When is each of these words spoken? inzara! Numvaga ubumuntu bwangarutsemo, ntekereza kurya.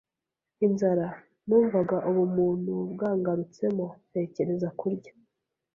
inzara! 0.65 1.07
Numvaga 1.47 1.97
ubumuntu 2.09 2.73
bwangarutsemo, 2.93 3.85
ntekereza 4.09 4.67
kurya. 4.79 5.11